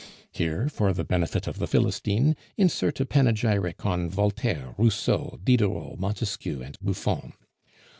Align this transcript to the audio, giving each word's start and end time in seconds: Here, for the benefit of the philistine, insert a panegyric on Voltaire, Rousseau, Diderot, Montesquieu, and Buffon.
Here, 0.31 0.67
for 0.67 0.93
the 0.93 1.03
benefit 1.03 1.45
of 1.45 1.59
the 1.59 1.67
philistine, 1.67 2.35
insert 2.57 2.99
a 2.99 3.05
panegyric 3.05 3.85
on 3.85 4.09
Voltaire, 4.09 4.73
Rousseau, 4.79 5.39
Diderot, 5.43 5.99
Montesquieu, 5.99 6.63
and 6.63 6.75
Buffon. 6.81 7.33